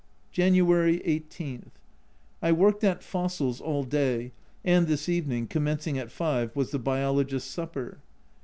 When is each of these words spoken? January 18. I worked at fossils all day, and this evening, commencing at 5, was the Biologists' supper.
January 0.31 0.99
18. 1.05 1.69
I 2.41 2.51
worked 2.51 2.83
at 2.83 3.03
fossils 3.03 3.61
all 3.61 3.83
day, 3.83 4.31
and 4.65 4.87
this 4.87 5.07
evening, 5.07 5.45
commencing 5.45 5.95
at 5.99 6.09
5, 6.09 6.55
was 6.55 6.71
the 6.71 6.79
Biologists' 6.79 7.51
supper. 7.51 7.99